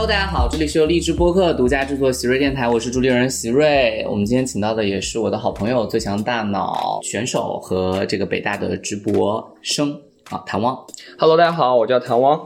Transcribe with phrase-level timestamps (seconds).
[0.00, 4.06] Hello，大家好，这里是由荔枝播客独家制作席瑞电台，我是主理人席瑞。
[4.08, 10.00] 我们今天请到的也是我的好朋友最强大脑选手和这个北大的直播生
[10.30, 10.78] 啊，谭汪
[11.18, 12.38] Hello，大家好，我叫谭汪。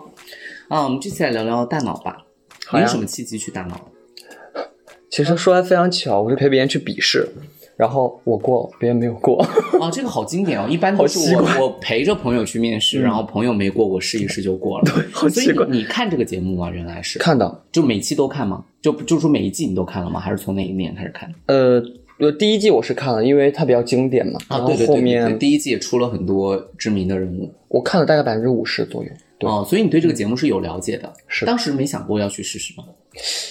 [0.68, 0.85] 啊。
[0.85, 2.25] 我们这次来聊聊大脑吧。
[2.64, 3.79] 好你有什么契机去大脑？
[5.11, 7.29] 其实说来非常巧，我是陪别人去笔试，
[7.82, 9.43] 然后我过，别人没有过。
[9.81, 14.85] 啊， 这个好经典哦，一般都是我我陪着朋友去面试，然后朋友没过，我试一试就过了。
[14.85, 16.71] 对好所以奇怪你你看这个节目吗？
[16.71, 18.64] 原来是看的，就每期都看吗？
[18.81, 20.21] 就就说每一季你都看了吗？
[20.21, 21.29] 还是从哪一年开始看？
[21.46, 21.82] 呃，
[22.21, 24.39] 呃，第一季我是看了，因为它比较经典嘛。
[24.46, 27.53] 啊，对对对对对，后面第一季也出了很多知名的人物。
[27.67, 29.11] 我看了大概百分之五十左右。
[29.39, 31.13] 对，哦，所以你对这个节目是有了解的。
[31.27, 32.84] 是当时没想过要去试试吗？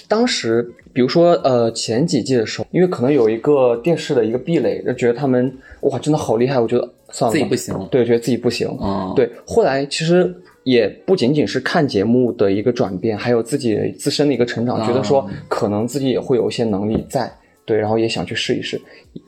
[0.08, 7.88] 当时比如说呃前几季的时候，因为可能有一个电视的一个壁垒，就觉得他们哇真的好厉害，我觉得算了吧，自己不行。
[7.90, 8.68] 对，觉得自己不行。
[8.80, 17.32] 嗯，对，后来其实也不仅仅是看节目的一个转变，还有自己自身的一个成长，啊觉得说可能自己也会有一些能力在，
[17.64, 18.80] 对，然后也想去试一试。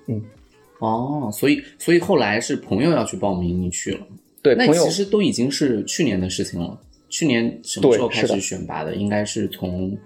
[0.09, 0.21] 嗯
[0.81, 4.01] 哦，所以所以后来是朋友要去报名，你去了。
[4.43, 6.79] 对，朋友那其实都已经是去年的事情了。
[7.09, 8.97] 去年什么时候开始选拔的？
[8.97, 9.97] 应该是从，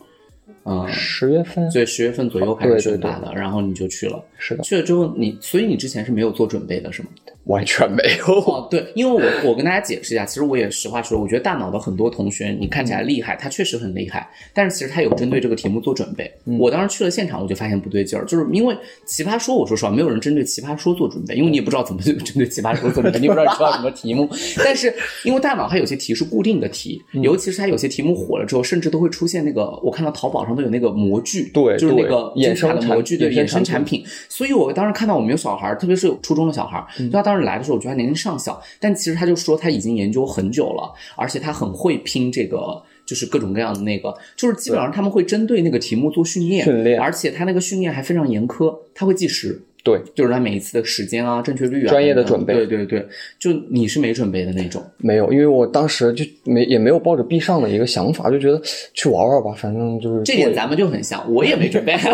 [0.69, 4.23] 嗯、十月份对，十月份左右开始选拔的，然后你就去了。
[4.37, 7.09] 是的，去了之后你，所以你之前是没有做准备的，是吗？
[7.45, 8.35] 完全没有。
[8.43, 16.31] 哦，对，因为我我跟大家解释一下，其实我也实话实说，我觉得大脑的很多同学，你看起来厉害，他确实很厉害，但是其实他有针对这个题目做准备。
[16.59, 24.29] 我当时去了现场，我就发现不对劲儿，就是因为奇葩说，我说实话，没有人针对奇葩说做准备，因为你也不知道怎么针对奇葩说做准备， 你也不知道知道什么题目。
[24.63, 24.93] 但是
[25.25, 34.05] 因为大脑它有些题是固定的题，尤其是它有些题目火了之后，甚至都会出现那个，我看到淘宝上都有那个模具，对就是那个衍生的模产具对衍衍生产品。
[34.29, 42.83] 所以我当时看到我们有小孩，特别是有初中的小孩他当时来的时候，我觉得他年龄尚小，但其实他就说他已经研究很久了，而且他很会拼这个。
[43.09, 58.61] 就是各种各样的那个，就是基本上他们会针对那个题目做训练，训练而且他那个训练还非常严苛，他会计时，对，就是他每一次的时间啊、正确率啊，专业的准备对对对，就你是没准备的那种，没有，因为我当时就没也没有抱着必上的一个想法，就觉得
[58.93, 61.95] 去玩玩吧，反正就是这点咱们就很像，我也没准备。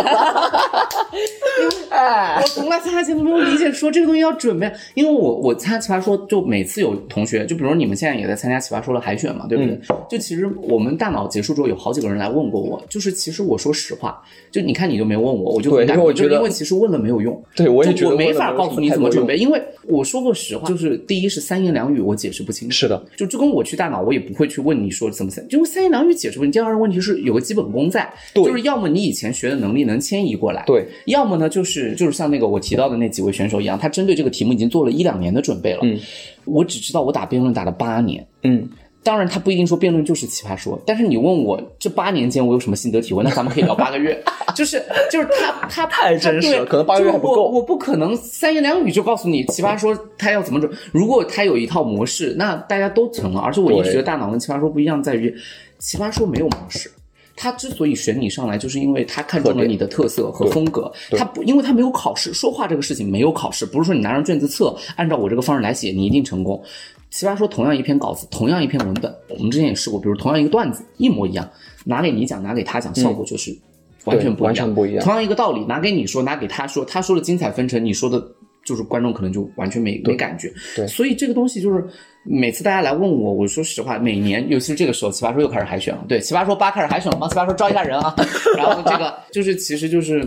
[1.91, 2.41] 哎。
[2.41, 9.79] 我从来参加节目没有理解说这个东西要准备，因为我我参加奇葩说，就每次有同学，就比如说你们现在也在参加奇葩说的海选嘛，对不对？
[10.11, 14.21] 就其实我们大脑结束之后，有好几个人来问过我，就是其实我说实话，
[14.51, 26.53] 就你看你就没问我，我就因为我觉得因为其实问了没有用，对我也觉得我没法告诉你怎么准备，因为我说过实话，就是第一是三言两语我解释不清楚，是的，就就跟我去大脑，我也不会去问你说怎么三，因为三言两语解释不清。
[26.53, 35.81] 第二个问题是有个基本功在，对就是要么你以前学的能力能迁移过来，对，要么呢就是就是像那个我提到的那几位选手一样，他针对这个题目已经做了一两年的准备了。
[35.83, 35.99] 嗯，
[36.45, 38.27] 我只知道我打辩论打了八年。
[38.43, 38.69] 嗯，
[39.04, 44.19] 当然，他不一定说辩论就是奇葩说，但是你问我这八年间我有什么心得体会，那咱们可以聊八个月。
[44.56, 50.70] 就是就是他他太真实了可能八个月还不够我不可能三言两语就告诉你奇葩说他要怎么准。
[50.92, 53.41] 如果他有一套模式，那大家都成了。
[53.41, 55.34] 而且我一直觉得大脑跟奇葩说不一样，在于
[55.78, 56.91] 奇葩说没有模式。
[57.37, 60.93] 他之所以选你上来，就是因为他看中了你的特色和风格。
[61.11, 66.62] 他不，因为他没有考试，说话这个事情没有考试，不是说你拿张卷子测，按照我这个方式来写，你一定成功。
[67.11, 71.49] 奇葩说同样一篇稿子，同样一篇文本，我们之前也试过，比如同样一个段子，一模一样，
[71.84, 73.56] 拿给你讲，拿给他讲，效果就是
[74.05, 74.47] 完全不一样。
[74.47, 78.21] 嗯完全不一样同样一个道理，拿给你说，拿给他说，他说的精彩纷呈，你说的
[78.65, 80.53] 就是观众可能就完全没没感觉。
[80.75, 81.85] 对所以这个东西就是
[82.25, 86.05] 每次大家来问我，我说实话，每年尤其是这个时候，奇葩说又开始海选了。
[86.09, 88.15] 对，奇葩说八开始海选了，帮奇葩说招一下人啊。
[88.57, 90.27] 然后这个就是其实就是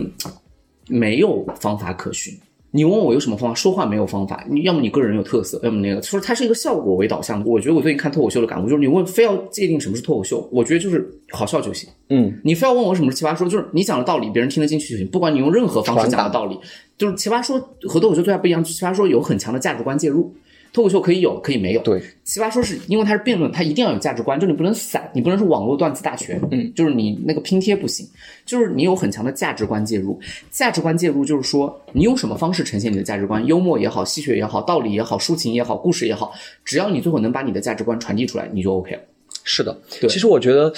[0.86, 2.32] 没有方法可循。
[2.70, 3.54] 你问我有什么方法？
[3.54, 7.48] 说话没有方法，你要么你个人有特色，要么那个，就是它是一个效果为导向的。
[7.48, 11.88] 我觉得我最近看脱口秀的感悟就是，你问非要界定什么是脱口秀，我觉得就是好笑就行。
[12.10, 15.06] 嗯，你非要问我什么是奇葩说，就是你讲的道理，别人听得进去就行。
[15.08, 16.58] 不管你用任何方式讲的道理，
[16.98, 17.58] 就是奇葩说
[17.88, 20.34] 和脱口秀最大不一样，就是奇葩说有很强的价值观介入，
[20.72, 21.82] 脱口秀可以有，可以没有。
[21.82, 28.06] 对，奇葩说是因为它是辩论，它一定要有价值观，就你不能散，你不能是网络段子大全，嗯，就是你那个拼贴不行，
[28.44, 30.18] 就是你有很强的价值观介入。
[30.50, 36.32] 价值观介入就是说，你用什么方式呈现你的价值观，幽默也好，戏谑也好，道理也好，抒情也好，故事也好，
[36.64, 39.00] 只要你最后能把你的价值观传递出来，你就 OK 了。
[39.44, 39.74] 是的。
[39.98, 40.70] 对其实我觉得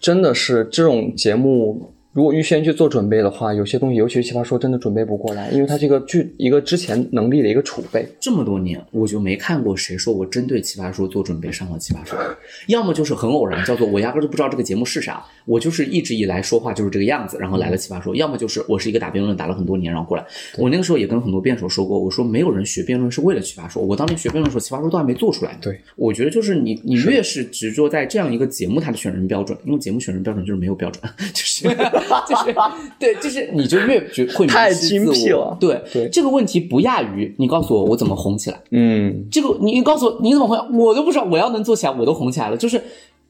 [0.00, 8.06] 真的是这种节目如果预先去做准备的话，有些东西，尤其是奇葩说，真的准备不过来，因为它这个具一个之前能力的一个储备。
[8.20, 12.16] 这么多年，我就没看过谁说我针对奇葩说做准备上了奇葩说，
[12.68, 20.24] 要么就是很偶然，叫做我压根就不知道这个节目是啥，我就是一直以来说话就是这个样子，然后来了奇葩说；要么就是我是一个打辩论打了很多年，然后过来。
[20.56, 25.58] 我那个时候也跟很多辩手说过，我说没有人学辩论是为了奇葩说，我当年学辩论的时候，奇葩说都还没做出来。
[25.60, 31.02] 对，我觉得就是你你越是执着在这样一个节目它的选人标准，因为节目选人标准就是没有标准，
[31.34, 31.66] 就是
[32.28, 32.54] 就是
[32.98, 38.60] 对，就是你就越觉会迷太精辟我了对对这个问题不亚于你告诉我我怎么红起来。
[38.70, 41.24] 嗯，这个你告诉我你怎么红，我都不知道。
[41.24, 42.56] 我要能做起来，我都红起来了。
[42.56, 42.78] 就是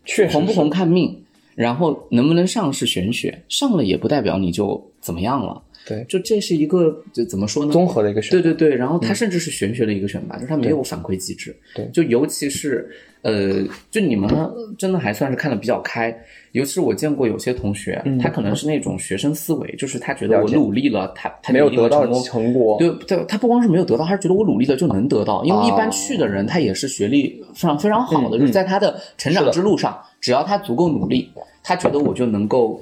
[0.04, 1.22] 确实是红不红看命，
[1.54, 5.62] 然后能不能上是玄学，上了也不代表你就怎么样了。
[5.86, 7.72] 对，就这是一个就怎么说呢？
[7.72, 11.54] 综合的一个选对对对，然后它甚至是玄学的一个选拔，就是它没有反馈机制。
[11.74, 12.90] 对就尤其是
[13.22, 14.30] 呃，就你们
[14.78, 16.16] 真的还算是看得比较开。
[16.52, 22.78] 尤其是我见过有些同学，他可能是那种学生思维，就是他觉得我努力了，他他没有得到成功成果。
[22.78, 25.44] 对对，他不光是没有得到，他是觉得我努力了就能得到。
[25.44, 31.28] 因为一般去的人，他也是学历非常非常好的，嗯就是在他的成长之路上，只要他足够努力，
[31.62, 32.80] 他觉得我就能够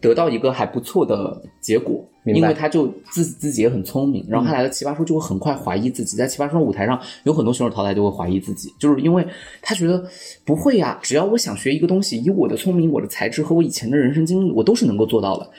[0.00, 2.04] 得到一个还不错的结果。
[2.26, 9.22] 因为他就自自己也很聪明，然后他来了奇葩说就会很快怀疑自己，在奇葩说舞台上有很多选手淘汰就会怀疑自己，就是因为
[9.60, 10.02] 他觉得
[10.42, 15.50] 不会呀，只要我想学一个东西，以我的聪明、我的才智和我以前的人生经历，我都是能够做到的。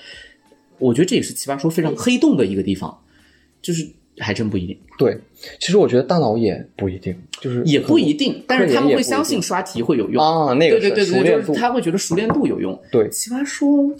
[0.80, 2.98] 我觉得这也是奇葩说非常黑洞的一个地方，
[3.62, 5.18] 就是还真不一定，对，
[5.60, 10.24] 其实我觉得大脑也不一定，就是也不一定，但是他们会相信刷题会有用。
[10.24, 12.80] 啊，那个对对对就是，他会觉得熟练度有用。
[12.92, 13.94] 对奇葩说，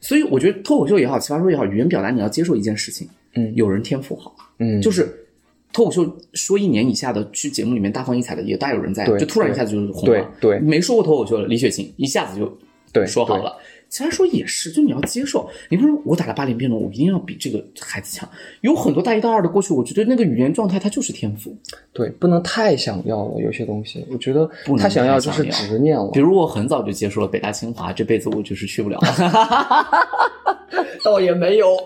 [0.00, 5.08] 所以我觉得脱口秀也好，奇葩说也好，语言表达你要接受一件事情，嗯有人天赋好，嗯，就是
[5.72, 10.30] 脱口秀说一年以下的去节目里面大放异彩的也大有人在，对就突然一下子就是红对了。
[10.38, 12.58] 对没说过脱口秀的李雪琴一下子就
[12.92, 13.56] 对说好了。
[13.92, 15.46] 奇葩说也是，就你要接受。
[15.68, 18.26] 你比如说，我打了八年辩论，我一定要比这个孩子强。
[18.62, 21.54] 有很多大一、大二的过去，我觉得那个语言状态它就是天赋。
[21.92, 26.20] 对，不能太想要了，有些东西，我觉得不能太想要就是执念了比。
[26.20, 28.98] 如我很早就接受了北大清华，这辈子我就是去不了。
[31.04, 31.76] 倒也没有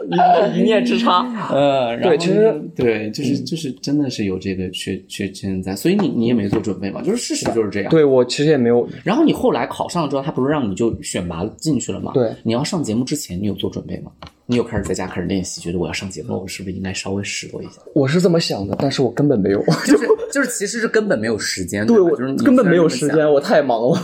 [0.55, 1.27] 一一念之差。
[1.51, 7.91] 呃， 然后对其实嗯对，就是就是真的是有这个缺缺陷在，所以你你也没做准备嘛，就是事实就是这样。
[7.91, 12.13] 对我其实也没有，然后你后来考上了之后，他不是让你就选拔进去了吗？
[12.15, 14.11] 对，你要上节目之前，你有做准备吗？
[14.49, 17.83] 你有开始在家开始练习，觉得我要上节目了，我是不是应该稍微拾掇一下？
[17.95, 23.99] 我是这么想的，但是我根本没有，就是 就是，其实是根本没有时间，对我吧就是根本没有时间，我太忙了，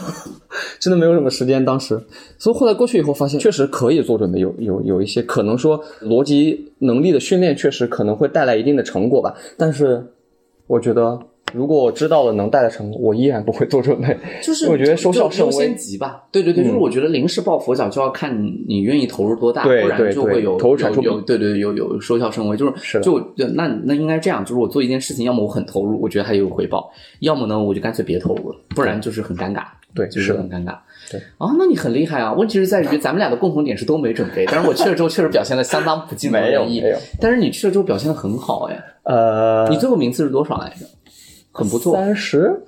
[0.81, 1.65] 真的没有什么时间。
[1.65, 2.01] 当时，
[2.39, 9.35] 所以后来过去以后发现，确实可以做准备，有有有一些可能说逻辑能力的训练，确实可能会带来一定的成果吧。
[9.57, 10.05] 但是，
[10.67, 11.21] 我觉得
[11.53, 14.17] 如果我知道了能带来成功，我依然不会做准备。
[14.43, 15.97] 就是我觉得收效甚微先急。
[15.99, 16.25] 吧。
[16.31, 26.91] 对对对，就是我觉得临时抱佛脚就要看你你愿意投入多大，对不然就会有投入产出有有对对有有收效甚微，就是就那那应该这样，就是我做一件事情，要么我很投入，我觉得还有回报，
[27.21, 29.65] 要么呢我就干脆别投入了，不然就是很尴尬。
[29.95, 30.75] 对就是很尴尬。
[31.11, 32.33] 对啊，那你很厉害啊！
[32.33, 40.87] 问题是在于咱们俩的共同点是都没准备，但是我去了之后确实表现的相当不尽如 没有人意没有，但是你去了之后表现的很好哎，呃，你最后名次是多少来着？
[41.53, 42.61] 很不错，三十，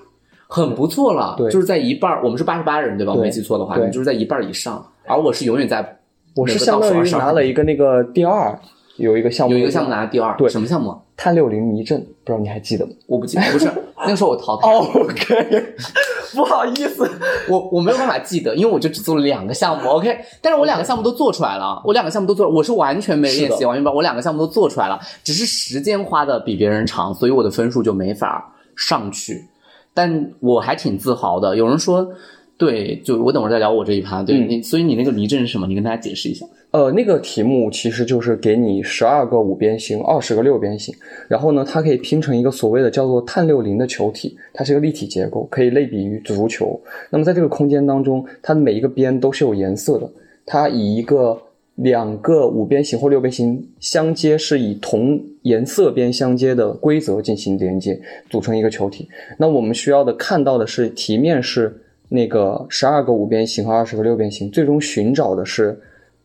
[0.47, 1.51] 很不错了，对。
[1.51, 3.13] 就是在一半儿，我们是八十八人对吧？
[3.13, 5.99] 我没记错的话，你就是在一半儿以上，而我是永远在
[6.37, 8.57] 我是相当于拿了一个那个第二，
[8.97, 10.49] 有一个项目，有一个项目拿了第二，对。
[10.49, 10.99] 什么项目啊？
[11.17, 12.93] 碳六零迷阵，不知道你还记得吗？
[13.07, 13.71] 我不记得，不是
[14.03, 15.65] 那个时候我淘汰，OK，
[16.35, 17.09] 不好意思，
[17.49, 29.45] 我我没有办法记得，因为我就只做了两个项目，OK，但是我两个项目都做出来了，我两个项目都做，我是完全没练习，完全把我两个项目都做出来了，只是时间花的比别人长，所以我的分数就没法上去，
[29.93, 31.57] 但我还挺自豪的。
[31.57, 32.09] 有人说，
[32.57, 35.67] 对，就我等会儿再聊我这一趴，对、嗯你，所以你那个离阵是什么？
[35.67, 36.47] 你跟大家解释一下。
[36.71, 40.93] 呃，那个题目其实就是给你十二个五边形，二十个六边形，
[41.29, 46.81] 然后呢，它可以拼成一个所谓的叫做碳六零的球体，它是一个立体结构，可以类比于足球。
[47.11, 50.11] 那么在这个空间当中，它的每一个边都是有颜色的，
[50.45, 51.41] 它以一个
[51.77, 58.01] 两个五边形或六边形相接，是以同颜色边相接的规则进行连接，
[58.31, 59.09] 组成一个球体。
[59.39, 65.79] 那我们需要的看到的是题面是那个十二个五边形和二十个六边形，最终寻找的是。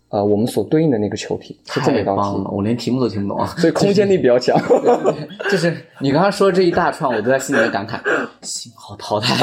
[0.10, 3.48] 呃，我们所对应的那个球体是这么太一道题棒了，，我连题目都听不懂啊！
[3.58, 4.60] 所以空间力比较强。
[5.52, 8.00] 就是你刚刚说这一大串，我都在心里面感慨，
[8.42, 9.36] 幸好淘汰。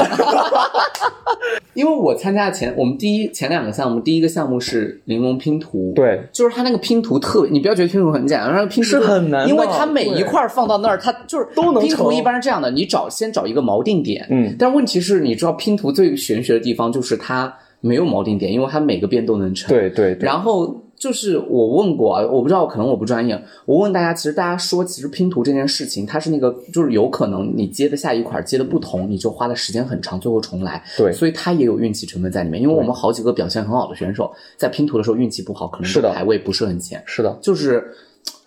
[1.73, 17.55] 因为我参加前，我们第一前两个项目，第一个项目是玲珑拼图，，对，就是它那个拼图特别，你不要觉得拼图很简单，那个拼图是很难因为它每一块放到那儿，它就是都能拼图成一般是这样的，你找先找一个锚定点，嗯，但问题是，你知道拼图最玄学的地方就是它
[17.87, 23.39] 没有锚定点，因为它每个边都能成，对对对，然后就是我问过啊，我不知道，可能我不专业。
[23.65, 30.83] 我问大家，其实大家说，其实拼图这件事情，它是那个，就是有可能你接的下一块接的不同，你就花的时间很长，最后重来。
[30.97, 32.61] 对所以它也有运气成分在里面。
[32.61, 37.01] 因为我们好几个表现很好的选手，在拼图的时候运气不好，可能是的排位不是很前。
[37.05, 37.93] 是的，就是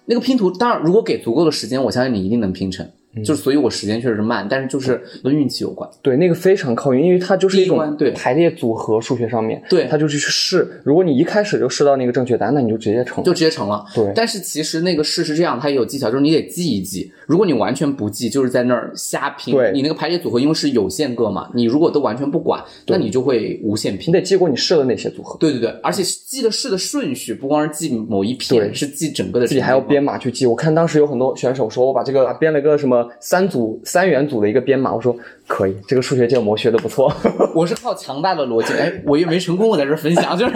[0.07, 2.87] 那个拼图，当然如果给足够的时间，我相信你一定能拼成。
[3.15, 5.89] 嗯就是所以，我时间确实是慢，但是就是跟运气有关。
[6.01, 10.81] 对，那个非常靠运，因为它就是一种对排列组合，数学上面，对它就是去试。
[10.85, 13.23] 如果你一开始就试到那个正确答案，那你就直接成。
[13.25, 13.85] 就直接成了。
[13.95, 17.11] 对但是其实那个试是这样，它也有技巧，就是你得记一记。
[17.27, 24.09] 如果你完全不记，就是在那儿瞎拼，对你那个排列组合因为是有限个嘛，你如果都完全不管，那你就会无限拼。
[24.09, 29.47] 你得记过你试了哪些组合，对对对，而且记的试的顺序不光是记某一片，对是记整个的。
[29.47, 30.01] 自己还要编。
[30.01, 30.47] 码去记。
[30.47, 35.17] 我看当时有很多选手说，我把这个编了个什么三组三元组的一个编码，我说
[35.47, 37.13] 可以，这个数学建模学的不错。
[37.55, 40.55] 我是靠强大的逻辑，哎，我又没成功，我在这分享， 就是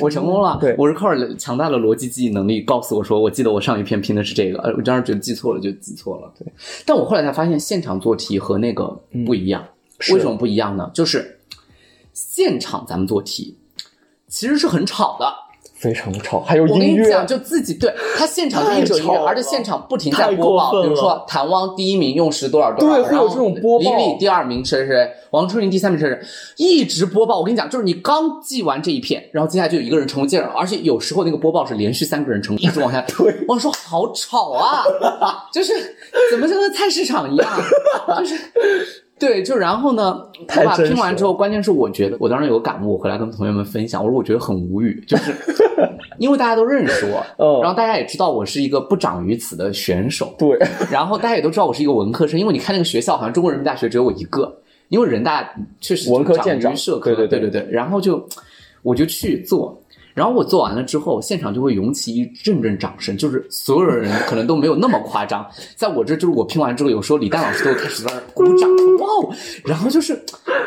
[0.00, 0.58] 我成功了。
[0.60, 6.32] 对我是靠着强大的逻辑记忆能力告诉我说，我记得我上一篇拼的是这个，呃，我当时觉得记错了就记错了。
[6.38, 6.46] 对，
[6.86, 8.86] 但我后来才发现，现场做题和那个
[9.26, 9.64] 不一样。
[10.00, 10.88] 是为什么不一样呢？
[10.94, 11.40] 就是
[12.12, 13.58] 现场咱们做题
[14.28, 15.26] 其实是很吵的。
[15.78, 26.20] 非常的吵，还有我跟你讲，，就自己对他现场就一直有音乐，而且现场不停在播报，比如说谭汪第一名用时多少多少，对会有这种播报李李第二名谁谁谁，王春林第三名谁谁，
[26.56, 27.38] 一直播报。
[27.38, 33.00] 我跟你讲，就是你刚记完这一片，然后接下来就有一个人成功接着，而且有时候那个播报是连续三个人成功，一直往下。
[33.16, 34.84] 对，我说好吵啊，
[35.52, 35.72] 就是
[36.30, 37.48] 怎么像个菜市场一样，
[38.18, 38.34] 就是。
[39.18, 40.18] 对，就然后呢，
[40.56, 45.32] 我把拼完之后，关键是我觉得我当时有个感悟，我回来跟同学们分享，我说我觉得很无语，就是
[46.18, 50.58] 因为大家都认识我， 嗯然后大家也知道我是一个不长于此的选手，对，
[50.90, 58.26] 然后大家也都知道我是一个文科生，因为你看那个学校，好像中国人民大学只有我一个，因为人大确实文科长于见长社科，对对对对对然后就
[58.82, 59.80] 我就去做。
[60.18, 65.46] 然后我做完了之后，现场就会涌起一阵阵掌声，就是所有人可能都没有那么夸张，
[65.76, 69.34] 在我这就是我拼完之后，有时候李诞老师都会开始在那鼓掌，哇哦，
[69.64, 70.20] 然后就是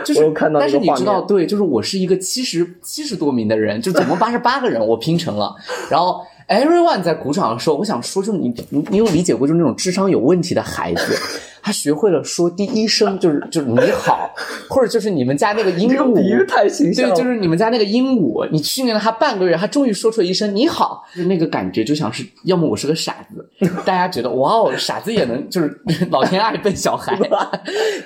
[0.05, 5.53] 就是，但是你知道，对，就是我是一个七十七十多名的人，就总共八十八个人，我拼成了，
[5.89, 11.17] 然后 everyone 在鼓掌的时候，我想说，就是你你你有理解过，就是那种智商有问题的孩子，
[11.63, 14.29] 他学会了说第一声就是就是你好，
[14.69, 23.49] 或者就是你们家那个鹦鹉，比喻太形象对，就是你们家那个鹦鹉，你训练了它半个月，它终于说出了一声“你好”，就那个感觉就像是，要么我是个傻子，
[23.85, 25.79] 大家觉得哇哦，傻子也能，就是
[26.09, 27.17] 老天爱笨小孩，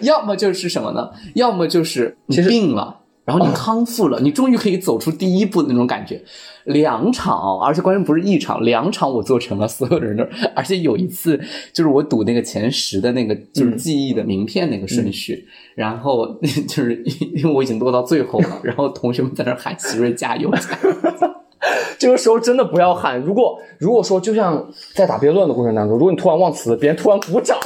[0.02, 1.10] 要么就是什么呢？
[1.34, 3.00] 要么就是你病了。
[3.26, 6.24] 然后你康复了，你终于可以走出第一步的那种感觉。
[6.66, 10.24] 两场哦，而且关键不是一场，两场我做成了，所有的人都，
[10.56, 11.40] 而且有一次
[11.72, 17.04] 就是我赌那个前十的那个就是记忆的名片那个顺序，然后 就是
[17.36, 21.05] 因为我已经落到最后了，然后同学们在那喊奇瑞加油加油，
[21.98, 23.20] 这个时候真的不要喊。
[23.20, 27.58] 如果如果说就像在打辩论的过程当中，如果你突然忘词，别人突然鼓掌，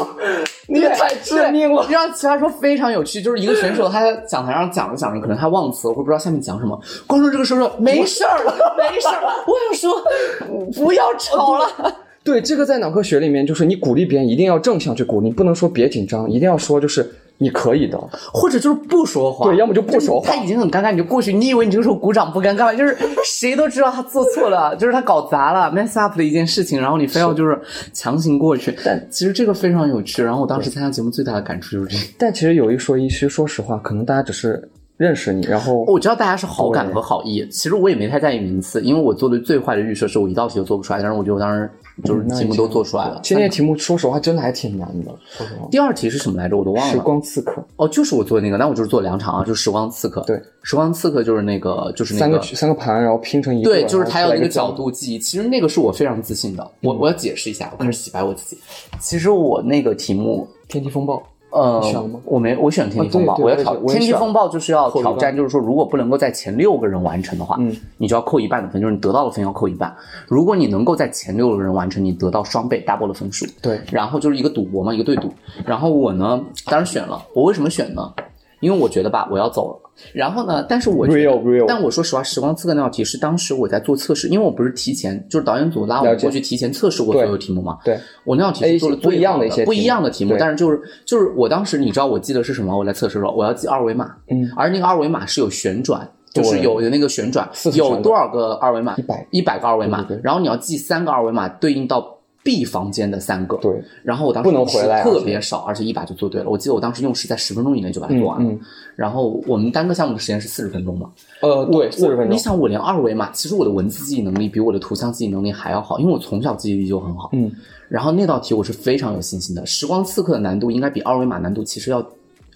[0.68, 1.86] 你也太致命了。
[1.90, 11.68] 让其他说非常有趣，就是一个选手他在讲台上讲着讲着，可能他忘词，或者不知道下面讲什么，观众这个时候说没事儿了，没事儿，我想说不要吵了。
[12.24, 17.10] 对，这个在脑科学里面，就是你鼓励别人一定要正向去鼓励，不能说别紧张，一定要说就是
[17.40, 17.98] 你可以的。
[18.32, 22.74] 或者就是不说话，对要么就不说话他已经很尴尬，你就过去，你以为你这个时候鼓掌不尴尬吗？
[22.74, 27.60] 就是谁都知道他做错了，就是他搞砸了，mess up 的一件事情，然后你非要就是
[27.94, 28.78] 强行过去。
[28.86, 32.14] 但其实这个非常有趣，然后我当时参加节目最大的感触就是这个。
[32.20, 41.70] 但其实有一说一，其实说实话，可能大家只是认识你，然后我知道大家是好感和好意，其实我也没太在意名次，因为我做的最坏的预设是我一道题都做不出来，但是我觉得我当时
[42.04, 43.20] 就是题目都做出来了。
[43.24, 45.12] 其实那些题目说实话真的还挺难的。
[45.30, 46.58] 说实话，第二题是什么来着？
[46.58, 47.00] 我都忘了时。
[47.00, 50.22] 光刺客哦，就是我做的那个，那我就是做两场啊，就是时光刺客。
[50.28, 52.44] 对，时光刺客就是那个，就是那三个个。
[52.44, 56.72] 三个盘，然后拼成一个，对，就是他要那个角度记忆，其实那个是我非常自信的。
[56.82, 58.62] 我我要解释一下，我开始洗白我自己。
[59.00, 61.24] 其实我那个题目，天气风暴。
[61.52, 69.96] 呃选，我没，我选天气风暴，我要挑天气风暴，就是要挑战，就是说，如果不能够在前六个人完成的话，嗯，你就要扣一半的分，就是你得到的分要扣一半。
[70.28, 73.46] 如果你能够在前六个人完成，你得到双倍 double 的分数。
[73.62, 75.34] 对，然后就是一个赌博嘛，一个对赌。
[75.66, 77.26] 然后我呢，当然选了。
[77.34, 78.14] 我为什么选呢？
[78.60, 79.92] 因为我觉得吧，我要走了。
[80.14, 87.78] 然后呢，但是我觉得 Real, real 但我说实话，时光刺客那道题是当时我在做测试，因为我不是提前，就是导演组拉我过去提前测试过所有题目嘛。
[87.84, 92.78] 对，我那道题是做了不一样的一些不一样的题目，但是就是就是我当时你知道我记得是什么？
[92.78, 96.10] 我来测试的时候，我要记二维码，嗯，而那个二维码是有旋转。
[96.32, 106.50] 就是有有那个旋转有多少个二维码？100一百个二维码然后你要记三个二维码对应到 B 房间的三个，对，然后我当时不能回来啊特别少，而且一把就做对了。
[106.50, 108.50] 我记得我当时用时在十分钟以内就把它做完了。
[108.50, 108.60] 嗯
[108.96, 111.10] 然后我们单个项目的时间是四十分钟嘛，
[111.42, 112.36] 呃，对，四十分钟。
[112.36, 117.30] 你想，我连二维码，其实我的文字记忆能力比我的图像记忆能力还要好，因为我从小记忆力就很好。
[117.32, 117.50] 嗯，
[117.88, 122.06] 然后那道题我是非常有信心的，时光刺客的难度应该比二维码难度其实要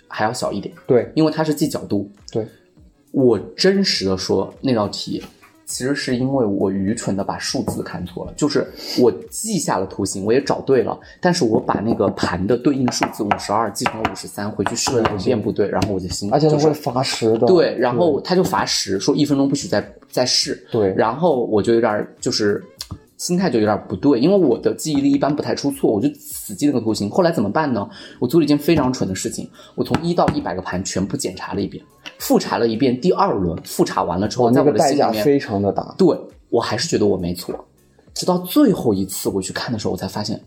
[0.09, 2.11] 还要小一点，对因为它是记角度。
[2.29, 2.45] 对，
[3.11, 5.23] 我真实的说，那道题
[5.65, 8.67] 其实是因为我愚蠢的把数字看错了，就是
[8.99, 17.47] 我记下了图形，我也找对了，但是我把那个盘的对应数字五十二记成了五十三，回去试了两遍不对，然后我就心就是而且他会罚时的。
[17.47, 20.65] 对，然后他就罚时，说一分钟不许再再试。
[20.71, 22.63] 对然后我就有点儿就是
[23.23, 27.09] 心态就有点不对，因为我的记忆力一般不太出错，我就死记那个图形。
[27.09, 27.87] 后来怎么办呢？
[28.19, 31.81] 我做了一件非常蠢的事情，我从一到一百个盘全部检查了一遍，
[32.19, 32.99] 复查了一遍。
[32.99, 35.95] 第二轮复查完了之后，在我那个代的心里面，价非常的大。
[35.97, 37.55] 对我还是觉得我没错。
[38.13, 40.37] 直到最后一次我去看的时候，我才发现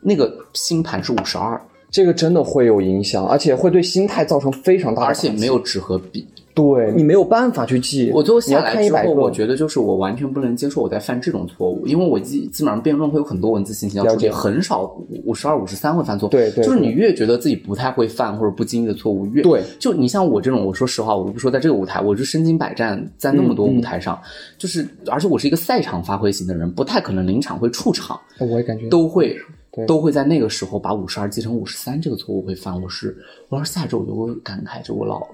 [0.00, 6.26] 那个星盘是五十二，这个真的会有影响，而且会对心态造成非常大的而且没有纸和笔。
[6.54, 8.12] 对你没有办法去记。
[8.14, 16.28] 我最后下来之后，我觉得就是我完全不能接受我在犯这种错误，因为我基基本上辩论会有很多文字信息要处理，很少五十二、五十三会犯错。
[16.28, 19.60] 对对就是你越觉得自己不太会犯或者不经意的错误，越对。
[19.80, 24.16] 就你像我这种，我说实话，我不说在这个舞台，我是身经百战，在那么多嗯舞台上，
[24.56, 29.38] 就是而且我是一个赛场发挥型的人，不太可能临场会出场，我也感觉都会对
[29.86, 32.80] 都会在那个时候把五十二记成五十三这个错误会犯。
[32.80, 33.16] 我是
[33.48, 35.26] 我要是下周我就会感慨，就我老了。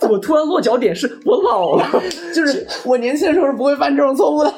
[0.00, 1.86] 怎么突然落脚点是我老了？
[2.34, 4.52] 就是我年轻的时候是不会犯这种错误的。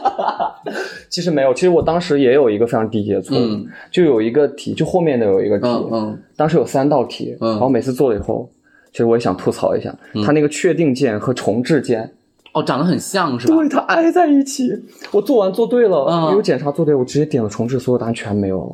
[1.11, 8.49] 其实没有，其实我当时也有一个非常低级的错误，嗯就有一个题，就后面的有一个题，嗯嗯当时有三道题，嗯然后每次做了以后，
[8.93, 9.93] 其实我也想吐槽一下，
[10.25, 12.11] 它那个确定键和重置键，
[12.53, 13.57] 哦，长得很像是吧？
[13.57, 14.71] 对，它挨在一起。
[15.11, 18.73] 我做完做对了，嗯没有检查做对，我直接点了重置，所有答案全没有了。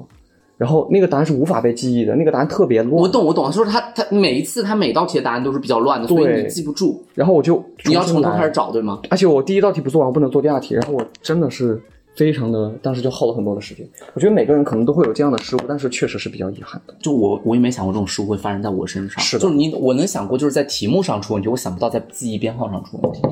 [0.56, 8.99] 然后那个答案是无法被记忆的，那个答案特别乱，我懂，我懂，就是他他每一次他每道题的答案都是比较乱的，所以对你记不住，然后我就你要从头开始找，对吗？
[9.08, 11.80] 而且我第一道题不做完，我不能做第二题，然后我真的是
[12.18, 13.88] 非常的，当时就耗了很多的时间。
[14.12, 16.92] 我觉得每个人可能都会有这样的失误，但是确实是比较遗憾的。
[17.00, 23.22] 就我我也没想过这种失误会发生在我身上，是的就是你我能想过就是在题目上出问题，我想不到在记忆编号上出问题。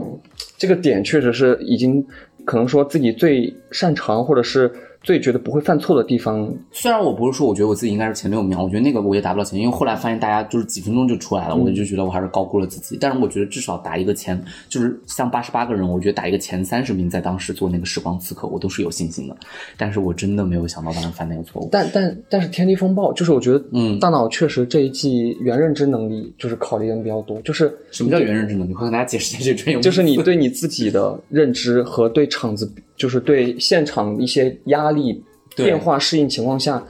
[0.56, 2.06] 这个点确实是已经
[2.44, 4.72] 可能说自己最擅长或者是
[5.02, 6.52] 最觉得不会犯错的地方。
[6.72, 12.98] 虽然我不是说我觉得我自己应该是前六名，我觉得那个我也达不到前，因为后来发现大家就是几分钟就出来了，我就觉得我还是高估了自己。
[13.00, 19.36] 但是我觉得至少打一个前，就是像八十八个人，我觉得打一个前三十名，在当时做那个时光刺客，我都是有信心的。
[19.76, 21.68] 但是我真的没有想到当时犯那个错误。
[21.70, 28.74] 但但但是天地风暴就是我觉得，嗯大脑确实这一季原认知能力就是考虑的比较多，就是什么叫原认知能力？
[28.74, 29.80] 会跟大家解释一下这个专业。
[29.80, 35.22] 就是你对你自己的认知和对场子，就是对现场一些压力
[35.54, 36.82] 变化适应情况下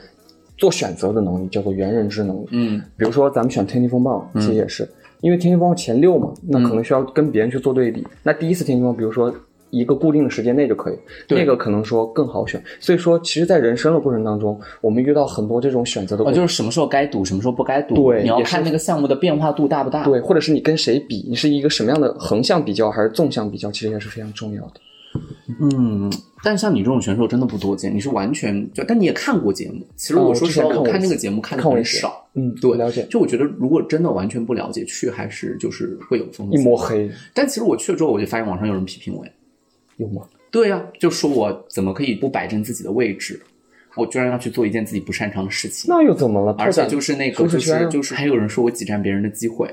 [0.56, 2.46] 做选择的能力，叫做原认知能力。
[2.50, 4.88] 嗯比如说咱们选天气风暴，其实也是、
[5.20, 8.06] 因为天气风暴前六嘛，那可能需要跟别人去做对比。
[8.22, 9.34] 那第一次天气风暴，比如说
[9.70, 10.96] 一个固定的时间内就可以，
[11.28, 12.62] 那个可能说更好选。
[12.80, 17.94] 所以说，其实，在人生的过程当中，我们遇到很多这种选择的过哦，就是什么时候该赌，什么时候不该赌。
[17.96, 20.04] 对你要看那个项目的变化度大不大。
[20.04, 24.80] 对，或者是你跟谁比，你是一个什么样的横向比较还是纵向比较，其实也是非常重要的。
[25.61, 29.87] 嗯，但像你这种选手真的不多见，你是完全就，但你也看过节目。
[29.96, 32.28] 其实哦我说实话，我看那个节目看的很少。
[32.35, 33.06] 嗯，对，了解。
[33.11, 36.61] 就我觉得，如果真的完全不了解，去还是就是会有风险。
[36.61, 39.30] 一抹黑但其实我去了之后，我就发现网上有人批评我呀。
[39.96, 40.22] 有吗？
[40.50, 43.40] 对呀、就说我怎么可以不摆正自己的位置，
[43.94, 45.87] 我居然要去做一件自己不擅长的事情。
[45.88, 46.54] 那又怎么了？
[46.59, 49.68] 而且就是那个，就是就是，还有人说我挤占别人的机会，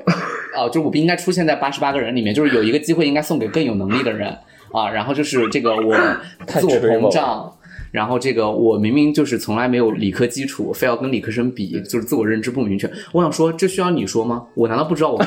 [0.55, 4.36] 啊，就我不应该出现在八十八个人里面，就是有一个机会应该送给更有能力的人
[4.73, 4.89] 啊。
[4.89, 5.95] 然后就是这个我
[6.47, 7.49] 自我膨胀，
[7.91, 12.91] 然后这个我明明就是从来没有理科基础，非要跟理科生比，就是自我认知不明确。
[13.12, 14.45] 我想说，这需要你说吗？
[14.55, 15.17] 我难道不知道我？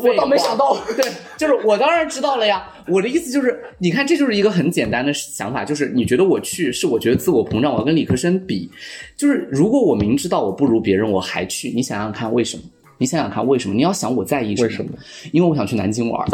[0.00, 1.04] 我倒没想到对，
[1.36, 2.68] 就是我当然知道了呀。
[2.86, 8.70] 我的意思就是，你看，这就是一个很简单的想法，就是你觉得我去是我觉得自我膨胀，我要跟理科生比，
[9.16, 12.62] 就是如果我明知道我不如别人，我还去，你想想看为什么？
[12.98, 13.74] 你想想看为什么？
[13.74, 14.68] 你要想我在意什么？
[14.68, 14.90] 为什么？
[15.32, 16.24] 因为我想去南京玩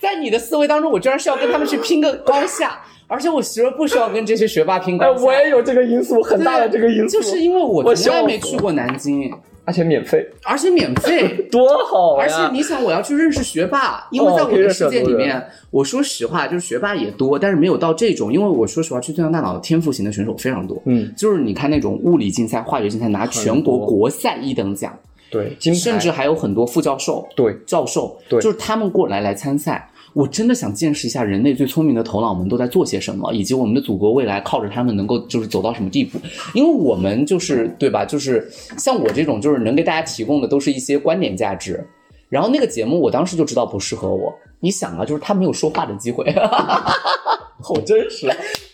[0.00, 5.24] 在你的思维当中，我居然是要跟他们去拼个高下，而且我其实不需要跟这些学霸拼哎，高下。
[5.24, 9.32] 我也有这个因素，很大的这个因素，就是因为我我从来没去过南京，
[9.64, 11.28] 而且免费，而且免费。
[11.50, 12.22] 多好啊！
[12.22, 18.32] 而且你想，我要去认识学霸，因为在我的世界里面，我说实话，就是学霸也多，但是没有到这种。
[18.32, 20.80] 因为我说实话，去最强大脑的天赋型的选手非常多。
[20.86, 24.96] 嗯，就是你看那种物理竞赛、化学竞赛拿全国国赛一等奖，
[25.30, 29.88] 对，金牌甚至还有很多副教授、对教授，对就是他们过来来参赛。
[30.12, 36.18] 我真的想见识一下人类最聪明的头脑们都在做些什么，以及我们的祖国未来靠着他们能够就是走到什么地步。
[36.52, 38.04] 因为我们就是对吧？
[38.04, 41.86] 就是像我这种，就是能给大家提供的都是一些观点价值。
[42.28, 44.34] 然后那个节目，我当时就知道不适合我。
[44.58, 46.28] 你想啊，就是他没有说话的机会，
[47.62, 48.28] 好真实。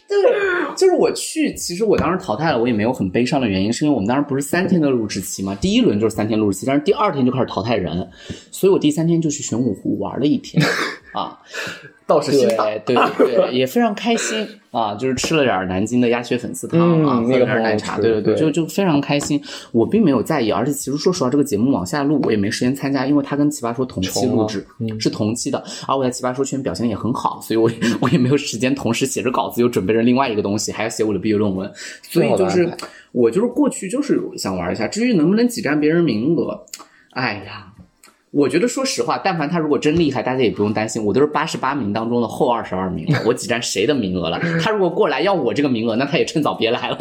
[0.09, 0.17] 对，
[0.77, 8.09] 就是我去，其实我当时淘汰了，我也没有很悲伤的原因，是因为我们当时不是三天的录制期嘛，第一轮就是三天录制期，但是第二天就开始淘汰人，
[8.51, 10.63] 所以我第三天就去玄武湖玩了一天。
[11.13, 11.39] 啊。
[12.07, 12.47] 倒是对
[12.87, 14.95] 对对，也非常开心啊！
[14.95, 19.43] 就是吃了点南京的鸭血粉丝汤啊，喝了点奶茶，对对对，就就非常开心。
[19.73, 24.65] 我并没有在意，而且其实说实话，这个节目往下录我也没时间参加，因为它跟奇葩说同期录制
[25.01, 27.69] 是同期的，而我在奇葩说圈表现也很好，所以我
[28.01, 31.69] 我也没有时间同时写着稿子又准备着另外一个东西，还要写我的毕业论文，
[32.09, 32.73] 所以就是
[33.11, 36.65] 我就是过去就是想玩一下，至于能不能挤占别人名额，
[37.11, 37.73] 哎呀。
[38.37, 41.03] 我觉得，说实话，但凡他如果真厉害，大家也不用担心。
[41.03, 44.39] 我都是八十八名当中的后二十二名了，我挤占谁的名额了？
[44.63, 46.99] 他如果过来要我这个名额，那他也趁早别来了。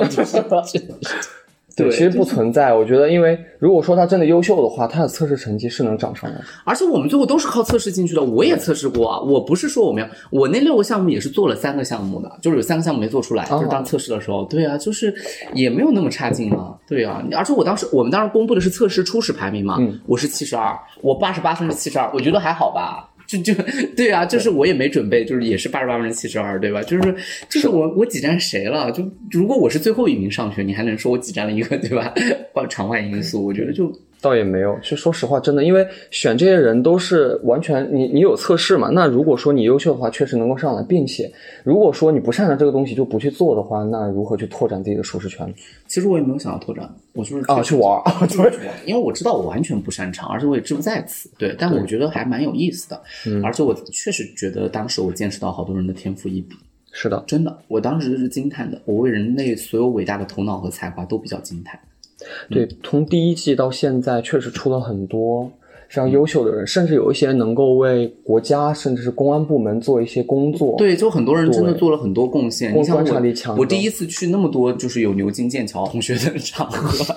[1.75, 2.73] 对，其实不存在。
[2.73, 6.39] 我觉得，因为如果说他真的优秀的话，他的测试成绩是能涨上来。
[6.63, 8.23] 而且我们最后都是靠测试进去的。
[8.23, 14.45] 我也测试过啊，我不是说我们要，我那六个项目也是做了三个项目的，就是有三个项目没做出来，就是当测试的时候。
[14.45, 15.13] 对啊，就是
[15.53, 16.73] 也没有那么差劲啊。
[16.87, 23.09] 对啊，而且我当时我们当时公布的是测试初始排名嘛，我是七十二，我八十八分是七十二，我觉得还好吧。
[23.27, 23.53] 就就
[23.95, 26.81] 对啊，就是我也没准备，就是也是八十八分之七十二，对吧？
[26.83, 27.15] 就是
[27.49, 28.91] 就是我我挤占谁了？
[28.91, 32.13] 就如果我是最后一名上去，你还能说我挤占了一个，对吧？
[32.69, 33.91] 场外因素，我觉得就。
[34.25, 38.89] 倒也没有，其实说实话，真的，因为选这些人都是完全你你有测试嘛。
[38.91, 41.31] 那如果说你优秀的话，确实能够上来，并且
[41.63, 45.47] 如果说你不擅长这个东西就不去做的话，那如何去拓展自己的舒适圈？
[45.85, 48.51] 其实我也没有想要拓展，我就是啊去玩啊，就是玩
[48.87, 51.29] 因为我知道我完全不擅长，而且我也志不在此。
[51.37, 52.99] 对，但我觉得还蛮有意思的，
[53.43, 56.57] 而且我确实觉得当时我见识到好多人的天赋异禀。
[56.91, 61.79] 是的，真的，我当时是惊叹的，我为人类所有伟大的头脑和才华都比较惊叹。
[62.49, 65.49] 对，从第一季到现在，确实出了很多
[65.87, 70.75] 非常优秀的人，甚至有一些能够为国家，甚至是公安部门做一些工作。
[70.77, 72.75] 对，就很多人真的做了很多贡献。
[72.75, 77.15] 你像观察力强，我第一次去那么多就是有牛津、剑桥同学的场合，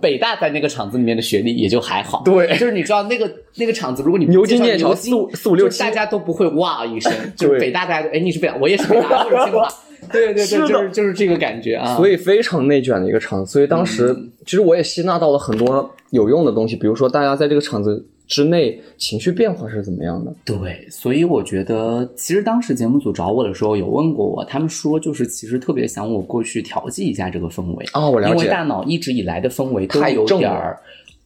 [0.00, 2.22] 北大在那个场子里面的学历也就还好。
[2.24, 7.12] 对，就是你知道那个那个场子，如果你牛津、剑桥四五四五六七，大家都不会哇一声。
[7.36, 9.68] 就是北大，大家哎，你是北大，我也是北大，或者清华。
[10.10, 13.52] 对对对，就是就是这个感觉啊，所以非常内卷的一个场子。
[13.52, 20.32] 所以当时其实我也吸纳到了很多有用的东西，比如说大家在这个场子之内情绪变化是怎么样的。
[20.44, 28.34] 对，所以我觉得其实当时节目组找我的时候有问过我，他们说就是其实特别想我过去调剂一下这个氛围啊，我了解。
[28.34, 30.78] 因为大脑一直以来的氛围都有点儿，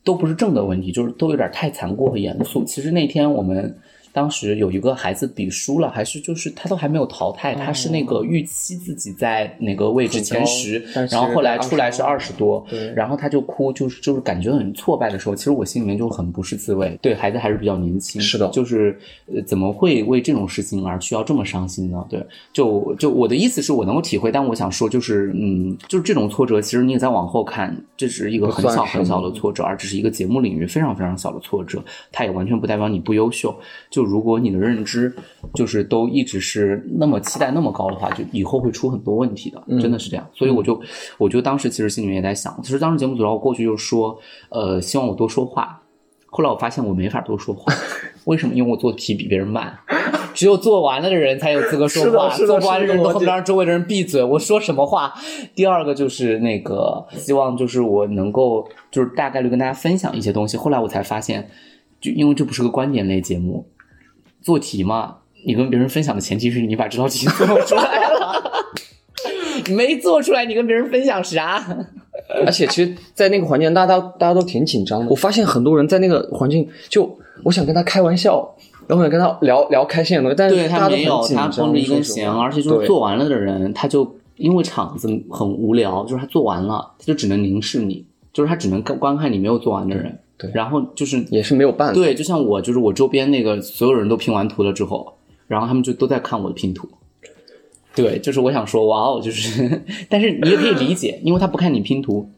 [0.02, 2.64] 都不是正的问题，就是都有点太残酷和严肃。
[2.64, 3.76] 其实那天我们。
[4.14, 10.78] 当时有一个孩子比输了，还是就是他都还没有淘汰，他是那个预期自己在哪个位置前十，
[11.10, 16.96] 然后后来出来是二十多，然后他就哭，就是就是感觉很挫败的时候，其实我心里面就很不是滋味。
[17.02, 18.96] 对孩子还是比较年轻，是的，就是
[19.26, 22.06] 呃怎么会为这种事情而需要这么伤心呢？
[22.08, 33.52] 对，就就我的意思是我能够体会，但我想说就是嗯，就是这种挫折，其实你也在往后看，这是一个很小很小的挫折，而只是一个节目领域非常非常小的挫折，它也完全不代表你不优秀。
[33.90, 35.12] 就如果你的认知
[35.54, 40.26] 就是都一直是那么期待那么高的话，就以后会出很多问题的，真的是这样。
[40.34, 40.80] 所以我就，
[41.18, 44.18] 我就当时其实心里面也在想，其实当时节目组让我过去就说，
[44.50, 45.80] 呃，希望我多说话。
[46.26, 47.72] 后来我发现我没法多说话，
[48.26, 48.54] 为什么？
[48.54, 49.78] 因为我做题比别人慢，
[50.34, 54.20] 只有做完了的人才有资格说话，做不完的人都恨不让周围的人闭嘴。
[54.20, 55.14] 我说什么话？
[55.54, 60.56] 第二个就是那个，希望就是我能够就是大概率跟大家分享一些东西。
[60.56, 61.48] 后来我才发现，
[62.00, 63.64] 就因为这不是个观点类节目。
[64.44, 68.42] 做题嘛，你跟别人分享的前提是你把这道题 做出来了，
[69.74, 71.64] 没做出来，你跟别人分享啥？
[72.46, 75.06] 而且其实，在那个环境，大家大家都挺紧张的。
[75.08, 78.54] 我发现很多人在那个环境，就我想跟他开玩笑，
[78.86, 90.18] 然后想跟他聊聊开心的东西，但是他没有，他绷着一根弦，而且就是做完了的人，他就因为场子很无聊，就是他做完了，他就只能凝视你，就是他只能观看你没有做完的人。
[90.46, 91.94] 对，然后就是也是没有办法。
[91.94, 96.88] 对，就像我，就是我周边那个所有人都拼完图了之后，然后他们就都在看我的拼图。
[97.94, 102.28] 对，就是我想说，哇哦，就是， 但是你也可以理解，因为他不看你拼图，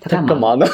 [0.00, 0.28] 他干嘛？
[0.28, 0.66] 干嘛呢？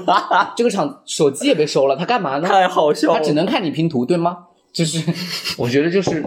[0.56, 2.48] 这个厂手机也被收了，他干嘛呢？
[2.48, 3.14] 太好笑了。
[3.14, 4.38] 他只能看你拼图，对吗？
[4.72, 5.02] 就是，
[5.58, 6.24] 我觉得就是，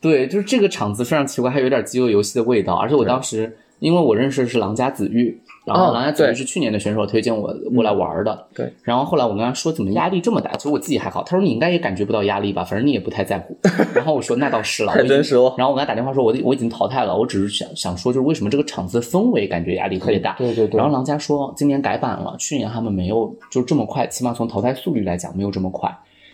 [0.00, 2.74] 对，就是这个场子非常奇怪，还有点饥饿游戏的味道。
[2.74, 5.40] 而且我当时，因为我认识的是狼家子玉。
[5.74, 8.72] 然后狼家子是去年的选手推荐我过来玩的，对。
[8.82, 11.22] 然后后来我跟他说怎么压力这么大，其实我自己还好。
[11.22, 13.56] 他说你应该也感觉不到压力吧，反正你也不太在乎。
[13.94, 20.34] 然后我说那倒是了，我已经太真实了然后我跟他打电话说我我已经淘汰了，我只是想想说就是为什么这个场子氛围感觉压力特别大。
[20.38, 25.90] 对对对然后狼家说今年改版了，去年他们没有就这么快，起码从淘汰速率来讲没有这么快，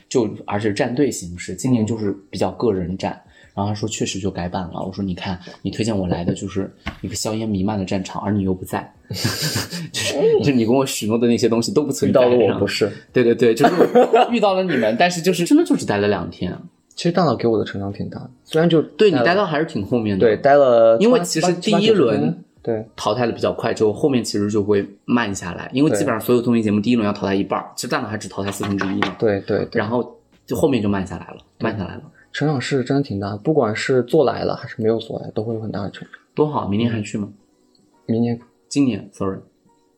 [0.09, 3.21] 就而且是战队形式，今年就是比较个人战。
[3.57, 4.85] 然后他说确实就改版了。
[4.87, 12.21] 我说你看，你推荐我来的就是一个硝烟弥漫的战场，而你又不在， 就是就是你跟我许诺的那些东西都不存在。
[12.21, 12.93] 遇到了我不是。
[13.13, 13.75] 对对对，就是
[14.31, 16.57] 遇到了你们，但是就是真的就只待了两天。
[16.95, 32.03] 其实大脑给我的成长挺大的，虽然就对你待到还是挺后面的，对，待了，因为其实第一轮对淘汰的比较快，之后后面其实就会慢下来，因为基本上所有综艺节目第一轮要淘汰一半，其实大脑还只淘汰四分之一嘛，对对对，然后就后面就慢下来了，慢下来了，
[32.37, 36.21] 成长是真的挺大，不管是做来了还是没有做来，都会有很大的成长。
[36.35, 36.69] 多好！
[36.69, 37.31] 明年还去吗？
[38.05, 39.39] 明年今年，sorry，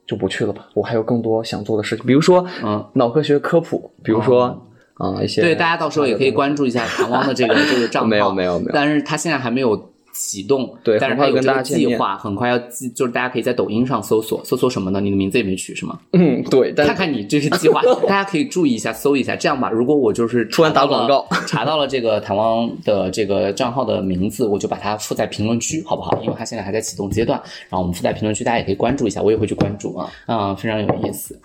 [0.07, 9.88] 就不去了吧，我还有更多想做的事情，比如说嗯，脑科学科普，比如说啊、一些对，大家到时候也可以关注一下唐汪的这个这个账号， 没有没有没有但是他现在还没有
[10.19, 15.01] 启动，对但是很快跟他有这个大计划，很快要计，就是大家可以在抖音上搜索，搜索什么呢？
[15.01, 15.99] 你的名字也没取是吗？
[16.13, 19.37] 嗯对，但看看你这是计划， 大家可以注意一下，搜一下。
[19.37, 26.21] 这样吧，如果我就是突然打广告，查到了这个台湾的这个账号的名字，我就把它附在评论区，好不好？
[26.23, 31.39] 因为它现在还在启动阶段，然后我们附在评论区，大家也可以关注一下，我也会去关注啊，啊、非常有意思。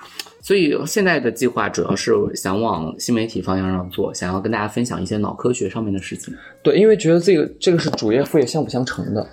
[0.44, 6.32] 所以现在的计划主要是想往新媒体方向上做，想要跟大家分享一些脑科学上面的事情。
[6.62, 9.26] 对，因为觉得这个这个是主业副业相辅相成的。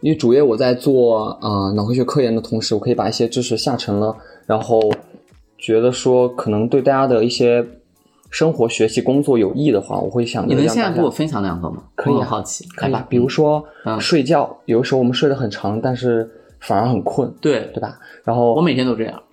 [0.00, 4.14] 因为主业我在做啊、呃脑科学科研的同时，我可以把一些知识下沉了，
[4.46, 4.92] 然后
[5.58, 7.64] 觉得说可能对大家的一些
[8.30, 11.84] 生活、学习、工作有益的话，我会想你能现在给我分享两个吗？
[11.94, 16.30] 可以啊好奇，可以吧，比如说、嗯睡觉，有的时候我们睡得很长，但是
[16.64, 17.98] 反而很困，对对吧？
[18.24, 19.22] 然后我每天都这样。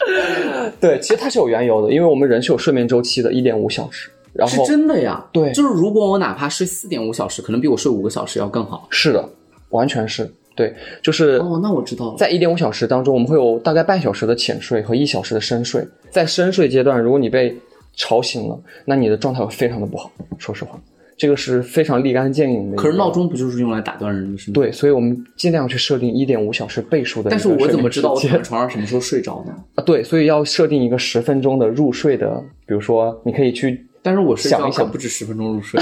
[0.80, 4.10] 对，其实它是有缘由的，因为我们人是有睡眠周期的，一点五小时。
[4.32, 8.86] 然是真的呀，对就是如果我哪怕睡四点五小时，可能比我睡五个小时要更好。
[8.88, 9.28] 是的，
[9.70, 12.14] 完全是对，就是哦，那我知道了。
[12.16, 15.86] 在一点五小时当中，我们会有大概半小时的浅睡和一小时的深睡。
[16.10, 17.54] 在深睡阶段，如果你被
[17.94, 20.10] 吵醒了，那你的状态会非常的不好。
[20.38, 20.78] 说实话，
[21.20, 22.76] 这个是非常立竿见影的。
[22.78, 24.54] 可是闹钟不就是用来打断人的是吗？。
[24.54, 29.54] 对，所以我们尽量去设定一点五小时倍数的但是我怎么知道我躺在床上什么时候睡着呢？
[29.76, 29.84] 啊？
[29.84, 33.86] 对，所以要设定一个十分钟的入睡的，比如说你可以去。
[34.02, 35.78] 但是我睡觉想一想可不止十分钟入睡，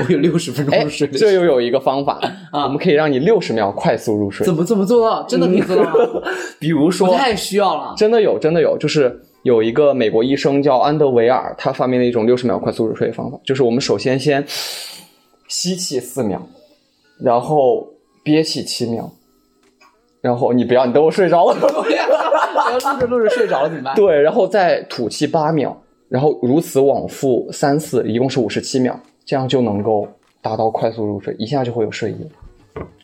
[0.00, 1.06] 我有六十分钟哎入睡。
[1.14, 2.18] 这又有一个方法
[2.50, 4.52] 啊，我们可以让你六十秒快速入睡怎。
[4.52, 5.22] 么怎么做到？
[5.28, 6.22] 真的可以做到吗？
[6.58, 7.94] 比如说，太需要了。
[7.96, 14.44] 真的有，真的有，就是有一个美国医生叫安德维尔，他发明了一种六十秒快速入睡的方法，就是我们首先先
[15.48, 16.40] 吸气四秒，
[17.20, 17.88] 然后
[18.22, 19.10] 憋气七秒，
[20.20, 23.94] 然后你不要，你等我睡着了， 要录着录着睡着了怎么办？
[23.96, 25.76] 对，然后再吐气八秒，
[26.08, 30.06] 然后如此往复三次，一共是五十七秒，这样就能够
[30.40, 32.30] 达到快速入睡，一下就会有睡意了，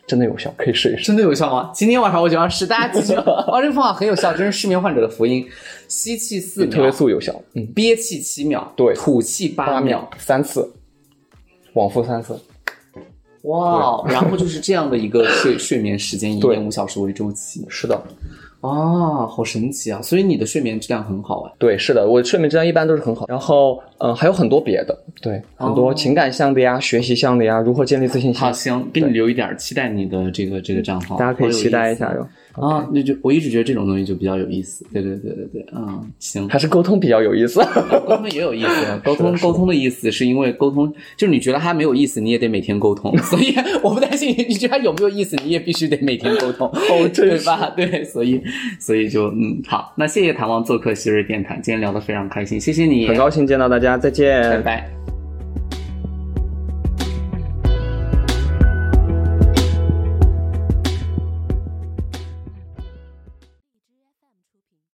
[0.09, 1.03] 真的有效，可以试一试。
[1.03, 1.69] 真的有效吗？
[1.71, 5.47] 今天晚上我就要试，大家记住，哇，这个方法很有效，真是失眠患者的福音。
[5.87, 10.67] 吸气四秒，特别速有效，嗯，憋气七秒，对吐气八八秒秒，三次，
[11.73, 12.39] 往复三次。
[13.43, 18.03] 哇，然后就是这样的一个睡睡眠时间，一点五小时为周期，是的，
[18.61, 20.01] 啊，好神奇啊！
[20.01, 21.53] 所以你的睡眠质量很好哎。
[21.57, 23.25] 对，是的，我睡眠质量一般都是很好。
[23.27, 32.27] 然后，嗯、还有很多别的，对，很多情感向的呀，学习向的呀，如何建立自信心好，，行，给你留一点，期待你的这个这个账号，大家可以期待一下哟。
[32.59, 32.67] 哟。
[32.67, 34.85] 啊，那就我一直觉得这种东西就比较有意思。
[34.91, 37.59] 对对对对对，嗯，行，还是沟通比较有意思。
[38.05, 38.99] 沟通也有意思。
[39.03, 43.17] 沟通沟通的意思是因为沟通，就是你觉得它没有意思，你也得每天沟通。
[43.19, 46.69] 所以我不担心你觉得它有没有意思，你也必须得每天沟通
[47.13, 47.71] 对吧？
[47.75, 48.41] 对，所以
[48.79, 55.08] 所以就嗯好，那谢谢谭王做客希瑞电台，今天聊得非常开心，谢谢你，很高兴见到大家，再见，拜拜。